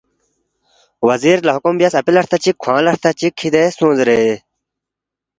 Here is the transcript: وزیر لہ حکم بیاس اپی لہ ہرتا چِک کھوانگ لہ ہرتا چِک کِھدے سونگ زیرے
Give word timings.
وزیر 1.07 1.37
لہ 1.45 1.51
حکم 1.55 1.73
بیاس 1.79 1.93
اپی 1.97 2.11
لہ 2.13 2.19
ہرتا 2.21 2.37
چِک 2.43 2.55
کھوانگ 2.63 2.83
لہ 2.85 2.91
ہرتا 2.93 3.09
چِک 3.19 3.33
کِھدے 3.39 3.63
سونگ 3.77 3.95
زیرے 3.97 4.21